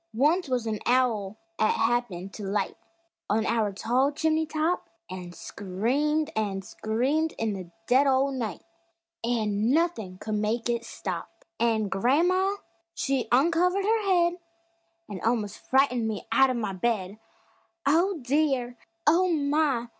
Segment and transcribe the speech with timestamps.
[0.15, 2.75] Once wuz a owl 'at happened to light
[3.29, 8.63] On our tall chimney top, An' screamed an' screamed in the dead o' night,
[9.23, 11.45] An' nuthin' could make it stop!
[11.59, 12.55] An' gran'ma
[12.95, 14.39] she uncovered her head
[15.07, 17.19] An' almos' frightened me out of the bed;
[17.85, 19.89] "Oh, dear; Oh, my!